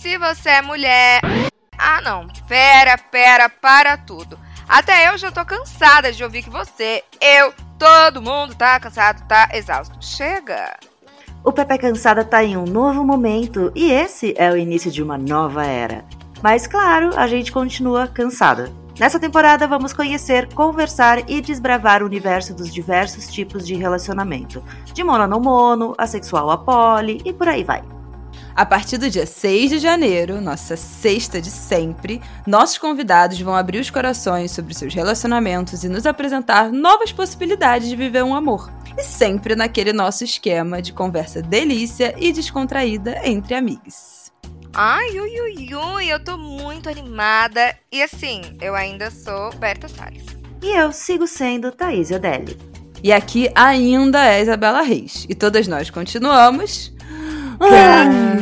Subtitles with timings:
[0.00, 1.20] Se você é mulher.
[1.76, 2.26] Ah, não.
[2.48, 4.38] Pera, pera, para tudo.
[4.68, 9.48] Até eu já tô cansada de ouvir que você, eu, todo mundo tá cansado, tá
[9.52, 9.96] exausto.
[10.00, 10.76] Chega!
[11.44, 15.16] O Pepe Cansada tá em um novo momento e esse é o início de uma
[15.16, 16.04] nova era.
[16.42, 18.72] Mas claro, a gente continua cansada.
[18.98, 25.04] Nessa temporada vamos conhecer, conversar e desbravar o universo dos diversos tipos de relacionamento, de
[25.04, 27.82] mono a não mono, assexual a poli e por aí vai.
[28.56, 33.78] A partir do dia 6 de janeiro, nossa sexta de sempre, nossos convidados vão abrir
[33.78, 38.72] os corações sobre seus relacionamentos e nos apresentar novas possibilidades de viver um amor.
[38.96, 44.32] E sempre naquele nosso esquema de conversa delícia e descontraída entre amigos.
[44.72, 47.76] Ai, ui, ui, ui, eu tô muito animada.
[47.92, 50.24] E assim, eu ainda sou Berta Salles.
[50.62, 52.56] E eu sigo sendo Thaís Odelli.
[53.04, 55.26] E aqui ainda é Isabela Reis.
[55.28, 56.96] E todas nós continuamos
[57.58, 58.36] Caramba!